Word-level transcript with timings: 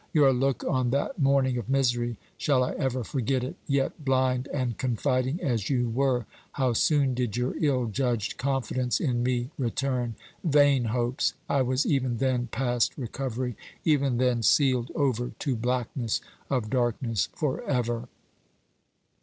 Your 0.13 0.33
look 0.33 0.63
on 0.63 0.89
that 0.89 1.19
morning 1.19 1.59
of 1.59 1.69
misery 1.69 2.17
shall 2.35 2.63
I 2.63 2.71
ever 2.71 3.03
forget 3.03 3.43
it? 3.43 3.55
Yet, 3.67 4.03
blind 4.03 4.47
and 4.51 4.75
confiding 4.75 5.39
as 5.43 5.69
you 5.69 5.89
were, 5.89 6.25
how 6.53 6.73
soon 6.73 7.13
did 7.13 7.37
your 7.37 7.55
ill 7.63 7.85
judged 7.85 8.39
confidence 8.39 8.99
in 8.99 9.21
me 9.21 9.51
return! 9.59 10.15
Vain 10.43 10.85
hopes! 10.85 11.35
I 11.47 11.61
was 11.61 11.85
even 11.85 12.17
then 12.17 12.47
past 12.47 12.97
recovery 12.97 13.55
even 13.85 14.17
then 14.17 14.41
sealed 14.41 14.89
over 14.95 15.33
to 15.37 15.55
blackness 15.55 16.19
of 16.49 16.71
darkness 16.71 17.29
forever. 17.35 18.09